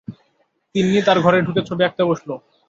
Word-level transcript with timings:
তিন্নি 0.75 0.99
তার 1.07 1.17
ঘরে 1.21 1.39
ঢুকে 1.41 1.61
ছবি 1.69 1.81
আঁকতে 1.83 2.03
বসল। 2.09 2.29